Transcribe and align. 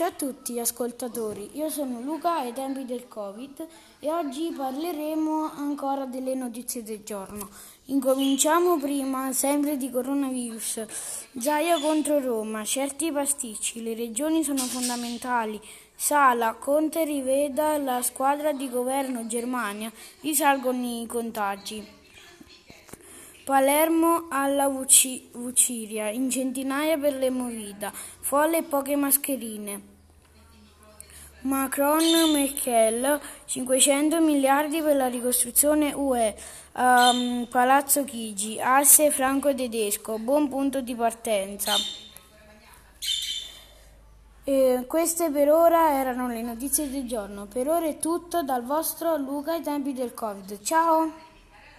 Ciao 0.00 0.08
a 0.08 0.12
tutti 0.12 0.58
ascoltatori, 0.58 1.50
io 1.58 1.68
sono 1.68 2.00
Luca 2.00 2.38
ai 2.38 2.54
tempi 2.54 2.86
del 2.86 3.06
Covid 3.06 3.66
e 3.98 4.10
oggi 4.10 4.50
parleremo 4.56 5.52
ancora 5.56 6.06
delle 6.06 6.34
notizie 6.34 6.82
del 6.82 7.02
giorno. 7.04 7.50
Incominciamo 7.84 8.78
prima 8.78 9.30
sempre 9.34 9.76
di 9.76 9.90
coronavirus. 9.90 10.86
Zaia 11.38 11.78
contro 11.80 12.18
Roma, 12.18 12.64
certi 12.64 13.12
pasticci, 13.12 13.82
le 13.82 13.92
regioni 13.92 14.42
sono 14.42 14.60
fondamentali. 14.60 15.60
Sala, 15.94 16.54
Conte 16.54 17.04
riveda 17.04 17.76
la 17.76 18.00
squadra 18.00 18.54
di 18.54 18.70
governo 18.70 19.26
Germania, 19.26 19.92
risalgono 20.22 21.02
i 21.02 21.04
contagi. 21.06 21.86
Palermo 23.50 24.28
alla 24.30 24.68
Vuciria, 24.68 26.08
in 26.08 26.30
centinaia 26.30 26.96
per 26.96 27.16
le 27.16 27.30
movida, 27.30 27.90
folle 27.92 28.58
e 28.58 28.62
poche 28.62 28.94
mascherine. 28.94 29.82
Macron 31.40 32.30
Merkel, 32.32 33.20
500 33.46 34.20
miliardi 34.20 34.80
per 34.80 34.94
la 34.94 35.08
ricostruzione 35.08 35.92
UE, 35.92 36.36
um, 36.76 37.48
Palazzo 37.50 38.04
Chigi, 38.04 38.60
asse 38.60 39.10
franco-tedesco, 39.10 40.20
buon 40.20 40.48
punto 40.48 40.80
di 40.80 40.94
partenza. 40.94 41.72
E 44.44 44.84
queste 44.86 45.28
per 45.28 45.50
ora 45.50 45.98
erano 45.98 46.28
le 46.28 46.42
notizie 46.42 46.88
del 46.88 47.04
giorno. 47.08 47.46
Per 47.46 47.68
ora 47.68 47.86
è 47.86 47.98
tutto 47.98 48.44
dal 48.44 48.62
vostro 48.62 49.16
Luca 49.16 49.54
ai 49.54 49.62
tempi 49.62 49.92
del 49.92 50.14
Covid. 50.14 50.62
Ciao! 50.62 51.29